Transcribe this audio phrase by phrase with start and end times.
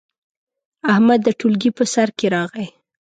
[0.91, 2.67] احمد د ټولګي په سر کې راغی.